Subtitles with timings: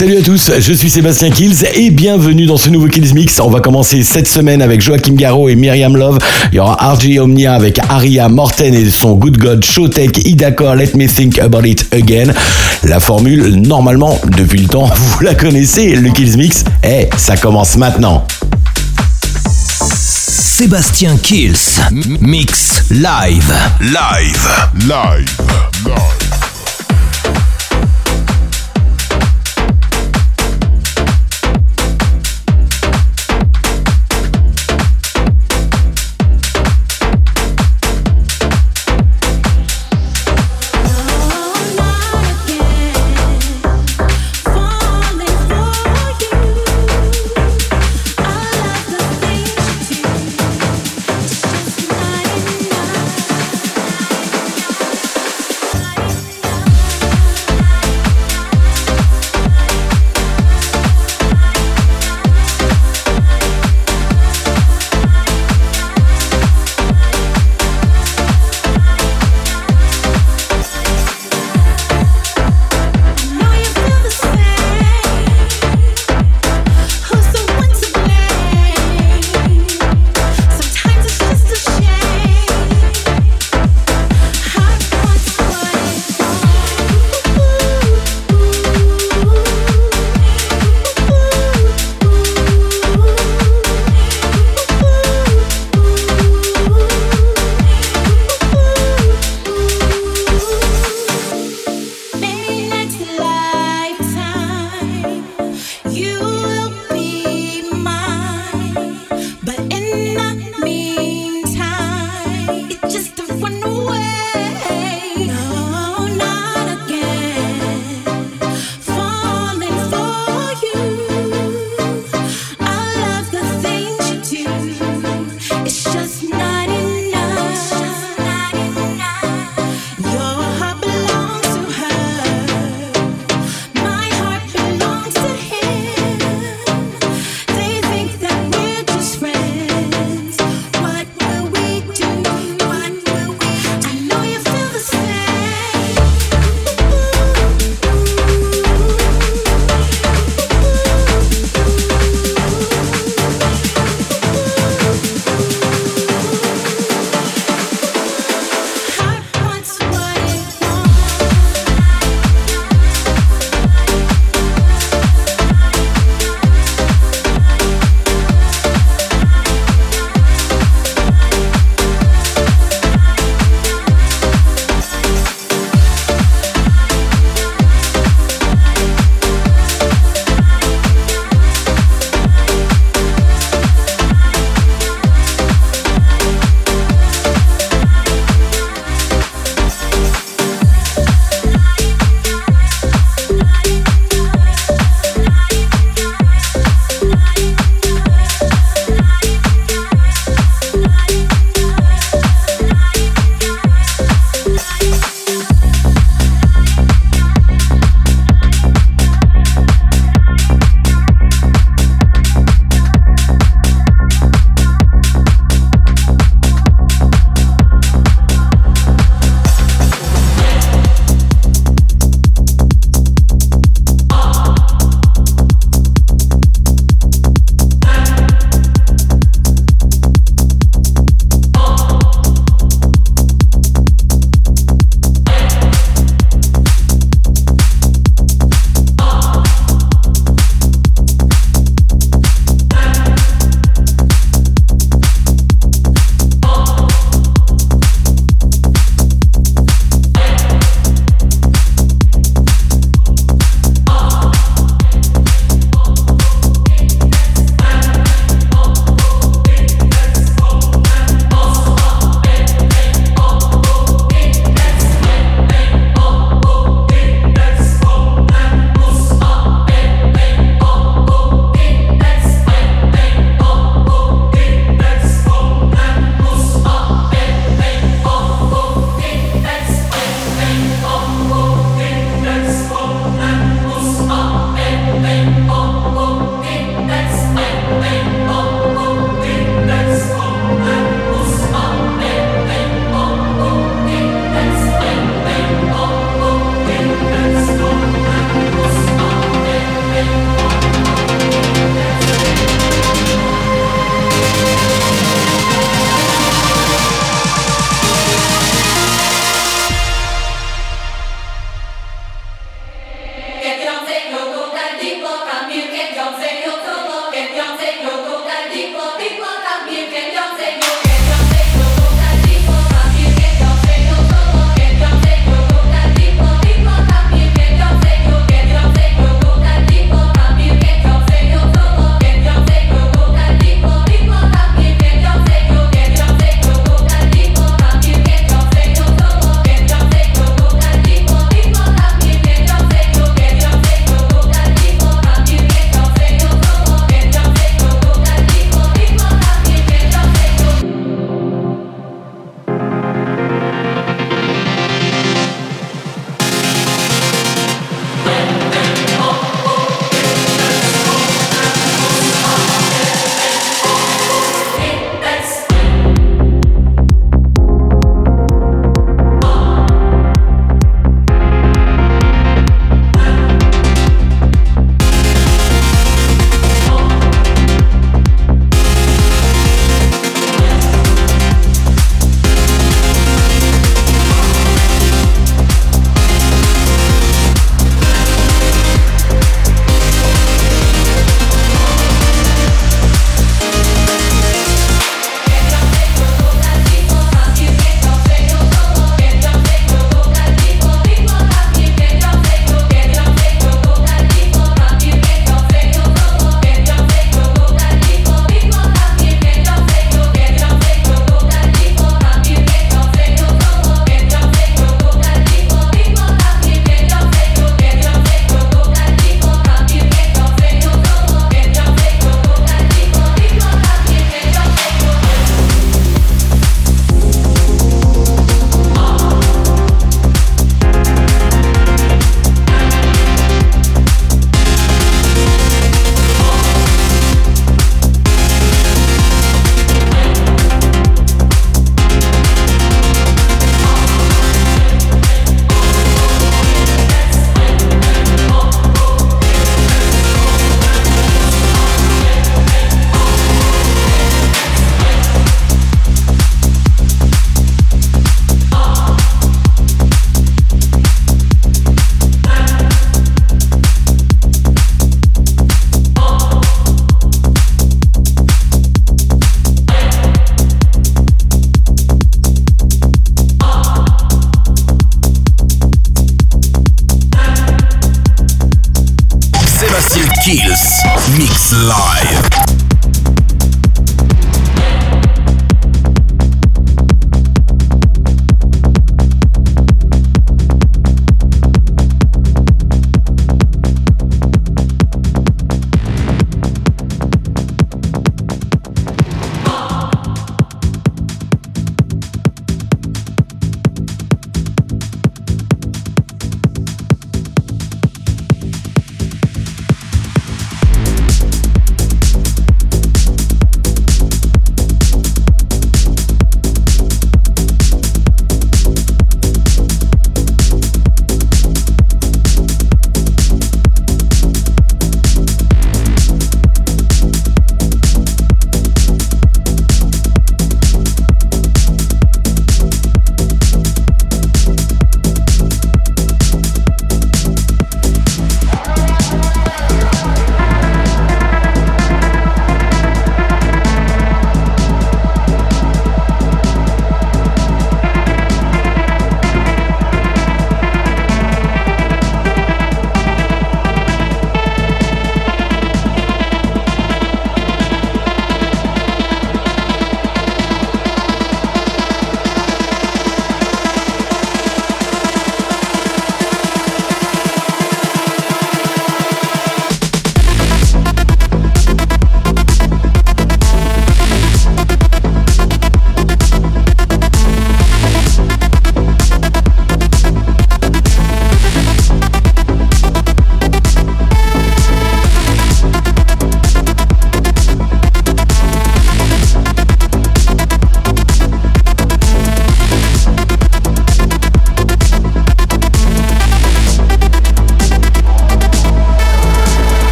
[0.00, 3.38] Salut à tous, je suis Sébastien Kills et bienvenue dans ce nouveau Kills Mix.
[3.38, 6.16] On va commencer cette semaine avec Joachim Garraud et Myriam Love.
[6.50, 10.92] Il y aura RJ Omnia avec Aria Morten et son Good God Showtech Idacor Let
[10.94, 12.32] Me Think About It Again.
[12.84, 16.64] La formule, normalement, depuis le temps, vous la connaissez, le Kills Mix.
[16.82, 18.26] Eh, ça commence maintenant.
[19.94, 21.58] Sébastien Kills
[22.22, 23.52] Mix Live.
[23.82, 24.48] Live.
[24.78, 25.28] Live.
[25.84, 26.39] Live.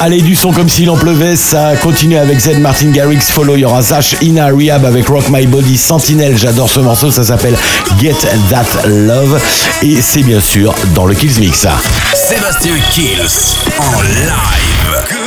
[0.00, 3.74] Allez, du son comme s'il en pleuvait, ça continue avec Z, Martin Garrix, Follow Your
[3.74, 6.36] Ash, Ina Rehab avec Rock My Body, Sentinel.
[6.36, 7.56] j'adore ce morceau, ça s'appelle
[8.00, 8.16] Get
[8.50, 9.40] That Love,
[9.82, 11.66] et c'est bien sûr dans le Kills Mix.
[12.14, 15.23] Sébastien Kills en live.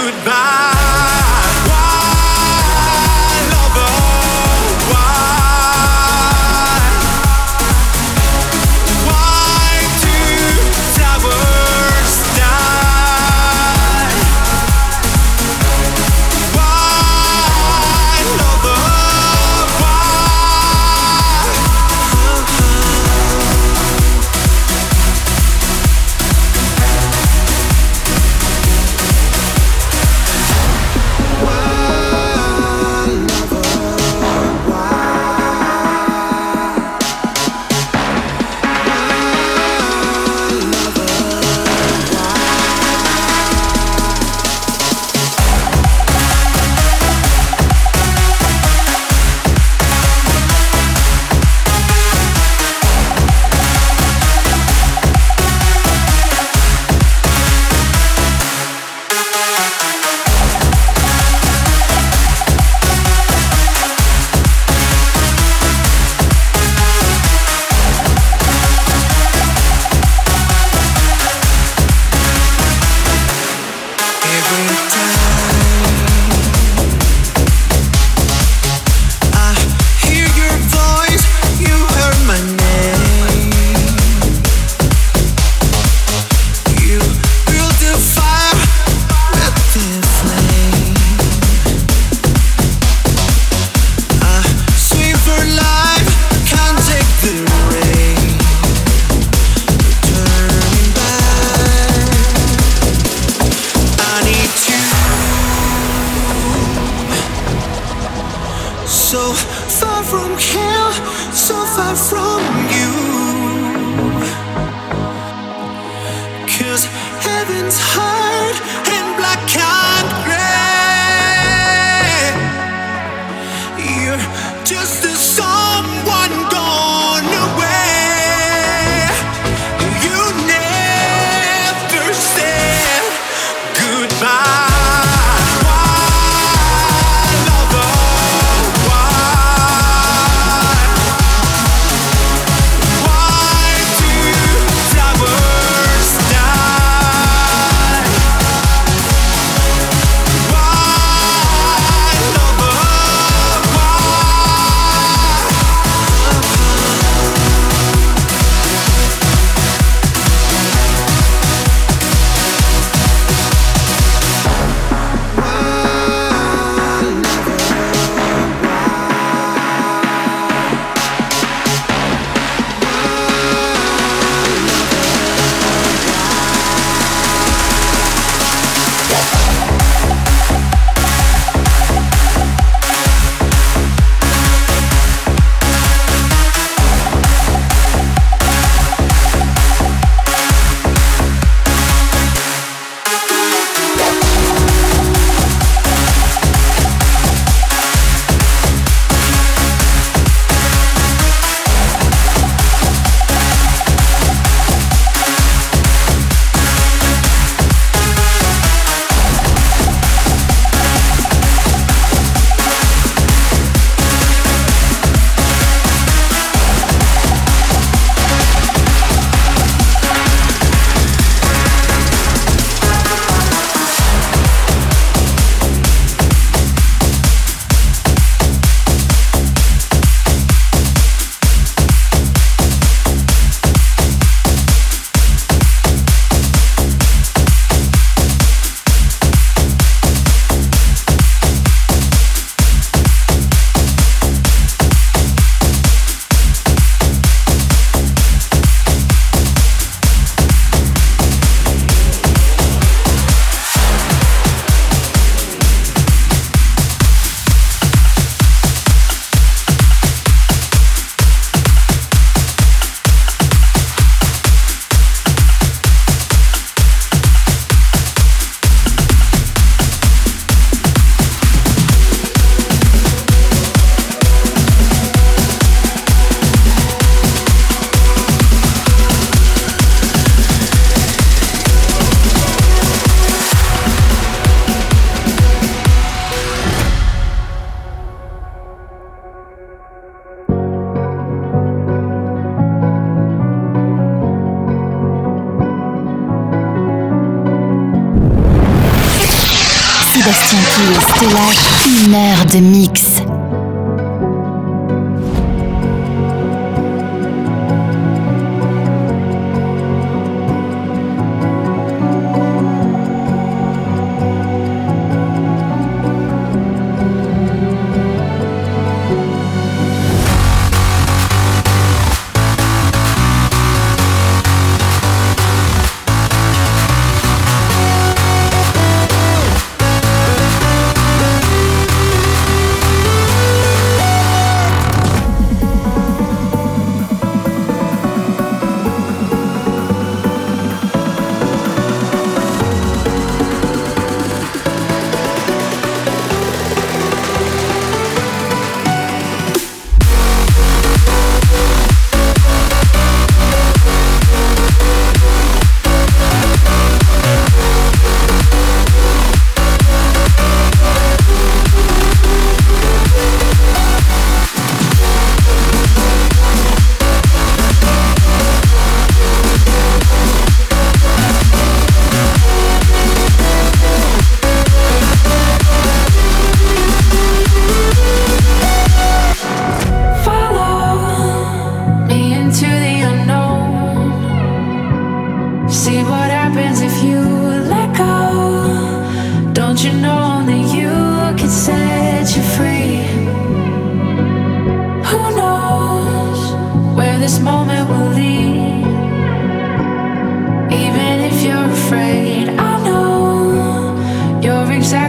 [301.34, 303.17] Lâche une heure de mix.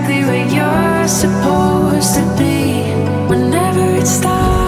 [0.09, 2.83] Exactly where you're supposed to be.
[3.29, 4.68] Whenever it starts,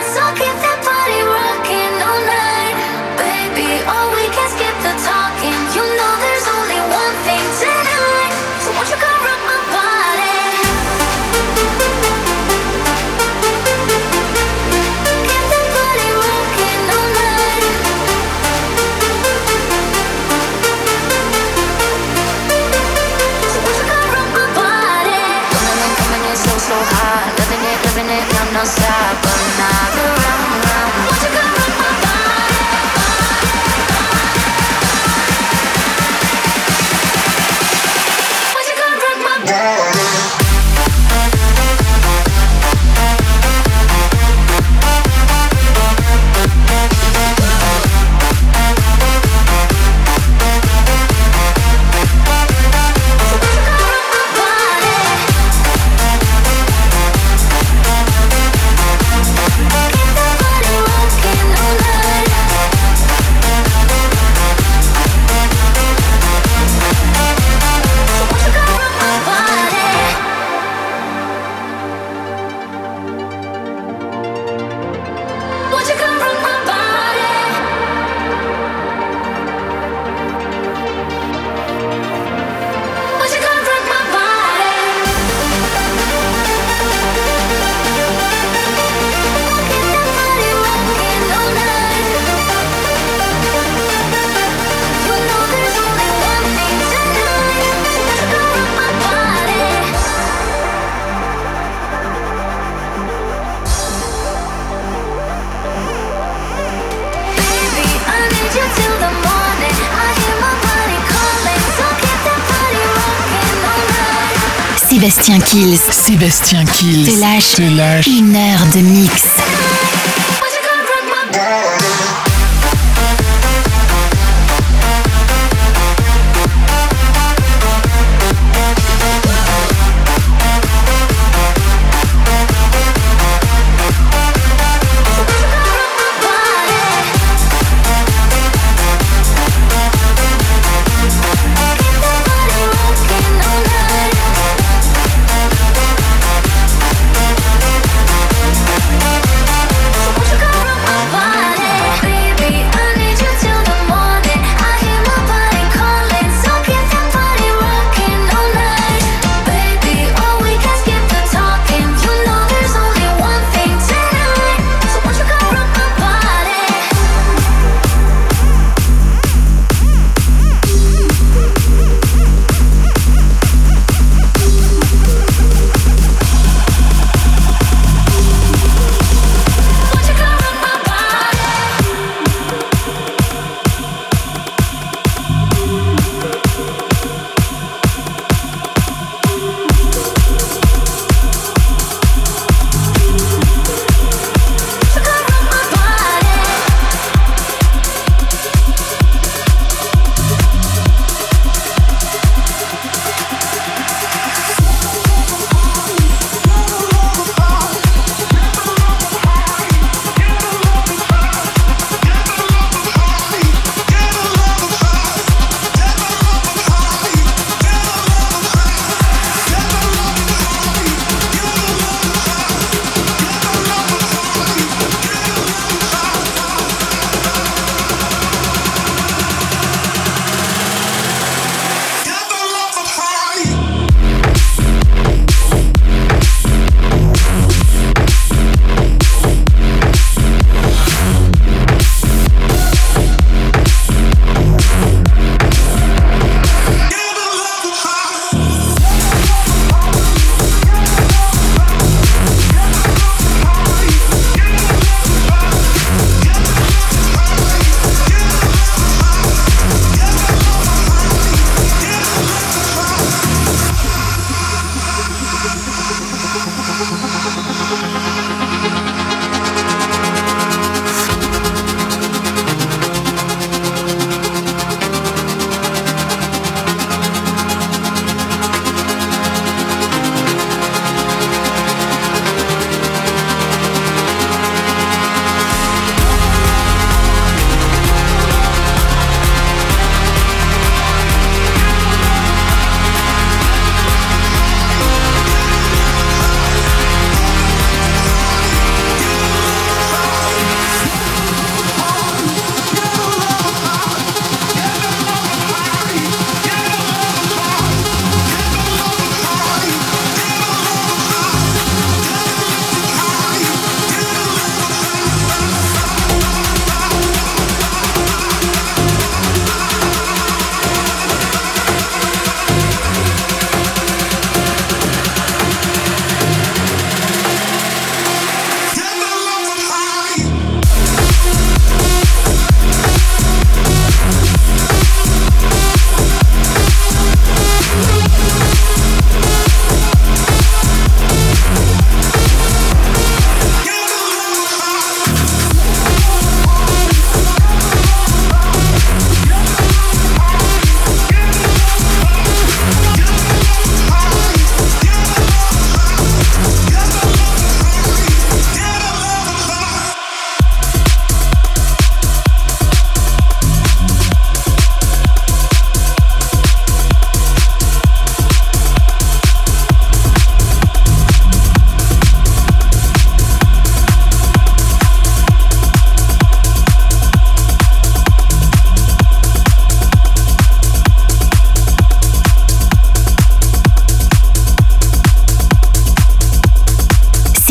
[115.31, 115.77] Sébastien Kills.
[115.77, 117.05] Sébastien Kills.
[117.05, 118.07] Te lâche te lâche.
[118.07, 119.40] une heure de mix.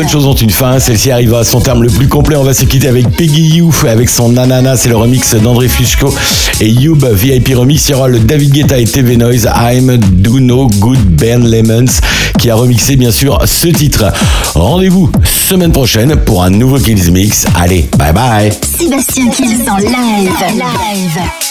[0.00, 0.78] Bonnes choses ont une fin.
[0.78, 2.34] Celle-ci arrive à son terme le plus complet.
[2.34, 4.74] On va se quitter avec Peggy Youf avec son Nanana.
[4.74, 6.14] C'est le remix d'André Fishko
[6.58, 7.86] et Youb VIP Remix.
[7.86, 12.00] Il y aura le David Guetta et TV Noise I'm Do No Good Ben Lemons
[12.38, 14.10] qui a remixé bien sûr ce titre.
[14.54, 17.46] Rendez-vous semaine prochaine pour un nouveau Kills Mix.
[17.54, 18.50] Allez, bye bye.
[18.78, 19.76] Sébastien Kills en.
[19.76, 21.49] Live.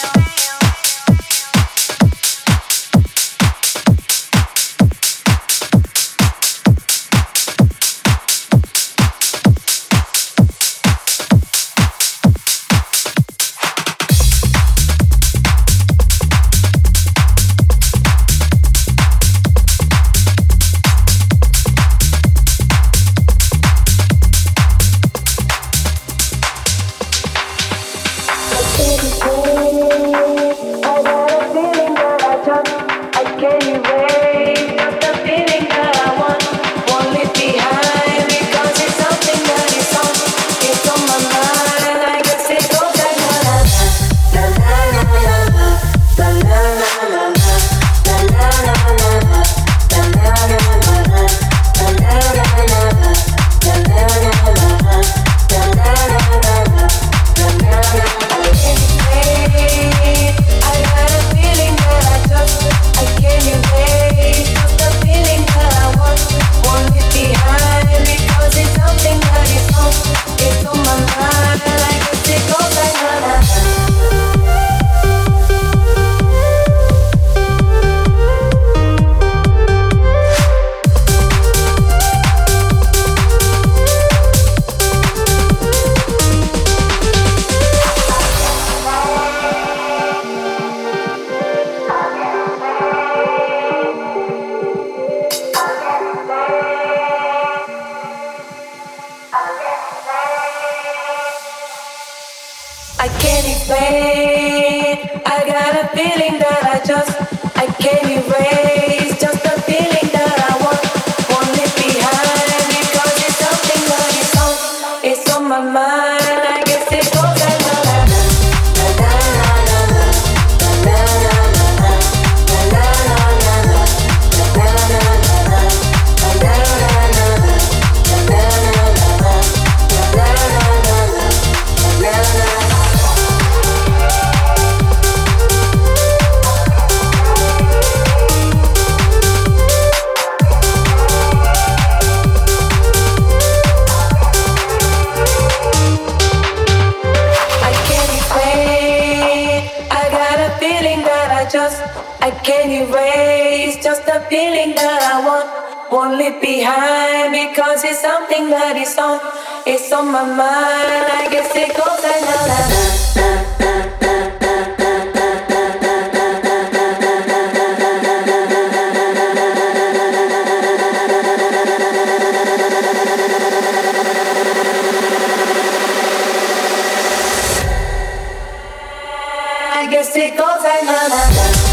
[180.00, 181.69] Estoy cosa en la